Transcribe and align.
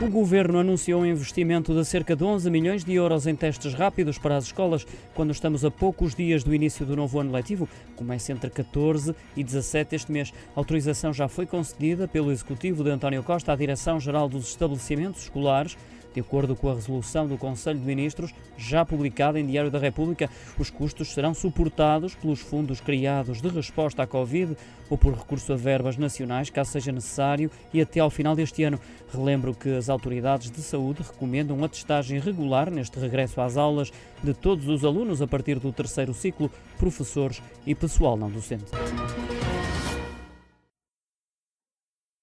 O 0.00 0.08
Governo 0.08 0.60
anunciou 0.60 1.02
um 1.02 1.06
investimento 1.06 1.74
de 1.74 1.84
cerca 1.84 2.14
de 2.14 2.22
11 2.22 2.48
milhões 2.52 2.84
de 2.84 2.94
euros 2.94 3.26
em 3.26 3.34
testes 3.34 3.74
rápidos 3.74 4.16
para 4.16 4.36
as 4.36 4.44
escolas, 4.44 4.86
quando 5.12 5.32
estamos 5.32 5.64
a 5.64 5.72
poucos 5.72 6.14
dias 6.14 6.44
do 6.44 6.54
início 6.54 6.86
do 6.86 6.94
novo 6.94 7.18
ano 7.18 7.32
letivo. 7.32 7.68
Começa 7.96 8.30
entre 8.30 8.48
14 8.48 9.12
e 9.36 9.42
17 9.42 9.96
este 9.96 10.12
mês. 10.12 10.32
A 10.54 10.60
autorização 10.60 11.12
já 11.12 11.26
foi 11.26 11.46
concedida 11.46 12.06
pelo 12.06 12.30
Executivo 12.30 12.84
de 12.84 12.90
António 12.90 13.24
Costa 13.24 13.52
à 13.52 13.56
Direção-Geral 13.56 14.28
dos 14.28 14.48
Estabelecimentos 14.50 15.22
Escolares. 15.22 15.76
De 16.14 16.20
acordo 16.20 16.56
com 16.56 16.70
a 16.70 16.74
resolução 16.74 17.26
do 17.26 17.36
Conselho 17.36 17.78
de 17.78 17.84
Ministros, 17.84 18.34
já 18.56 18.84
publicada 18.84 19.38
em 19.38 19.46
Diário 19.46 19.70
da 19.70 19.78
República, 19.78 20.28
os 20.58 20.70
custos 20.70 21.08
serão 21.08 21.34
suportados 21.34 22.14
pelos 22.14 22.40
fundos 22.40 22.80
criados 22.80 23.40
de 23.40 23.48
resposta 23.48 24.02
à 24.02 24.06
Covid 24.06 24.56
ou 24.90 24.96
por 24.96 25.14
recurso 25.14 25.52
a 25.52 25.56
verbas 25.56 25.96
nacionais, 25.96 26.50
caso 26.50 26.72
seja 26.72 26.90
necessário, 26.90 27.50
e 27.72 27.80
até 27.80 28.00
ao 28.00 28.10
final 28.10 28.34
deste 28.34 28.62
ano. 28.64 28.80
Relembro 29.12 29.54
que 29.54 29.76
as 29.76 29.88
autoridades 29.88 30.50
de 30.50 30.62
saúde 30.62 31.02
recomendam 31.02 31.62
a 31.62 31.68
testagem 31.68 32.18
regular 32.18 32.70
neste 32.70 32.98
regresso 32.98 33.40
às 33.40 33.56
aulas 33.56 33.92
de 34.22 34.32
todos 34.32 34.66
os 34.68 34.84
alunos 34.84 35.20
a 35.20 35.26
partir 35.26 35.58
do 35.58 35.72
terceiro 35.72 36.14
ciclo, 36.14 36.50
professores 36.78 37.42
e 37.66 37.74
pessoal 37.74 38.16
não 38.16 38.30
docente. 38.30 38.66